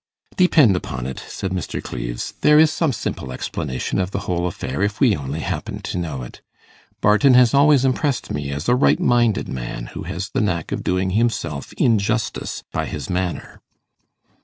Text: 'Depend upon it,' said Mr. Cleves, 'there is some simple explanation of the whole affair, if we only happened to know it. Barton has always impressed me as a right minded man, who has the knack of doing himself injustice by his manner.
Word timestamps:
'Depend 0.35 0.75
upon 0.75 1.05
it,' 1.05 1.19
said 1.27 1.51
Mr. 1.51 1.79
Cleves, 1.79 2.33
'there 2.41 2.57
is 2.57 2.71
some 2.73 2.91
simple 2.91 3.31
explanation 3.31 3.99
of 3.99 4.09
the 4.09 4.21
whole 4.21 4.47
affair, 4.47 4.81
if 4.81 4.99
we 4.99 5.15
only 5.15 5.41
happened 5.41 5.83
to 5.83 5.97
know 5.99 6.23
it. 6.23 6.41
Barton 7.01 7.35
has 7.35 7.53
always 7.53 7.85
impressed 7.85 8.31
me 8.31 8.49
as 8.49 8.67
a 8.67 8.73
right 8.73 8.99
minded 8.99 9.47
man, 9.47 9.91
who 9.93 10.01
has 10.01 10.29
the 10.29 10.41
knack 10.41 10.71
of 10.71 10.83
doing 10.83 11.11
himself 11.11 11.71
injustice 11.73 12.63
by 12.71 12.87
his 12.87 13.11
manner. 13.11 13.61